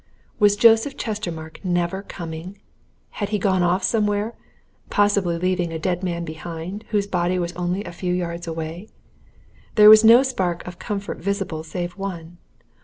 [0.39, 2.57] Was Joseph Chestermarke never coming?
[3.11, 4.33] Had he gone off somewhere?
[4.89, 8.89] possibly leaving a dead man behind, whose body was only a few yards away.
[9.75, 12.39] There was no spark of comfort visible save one.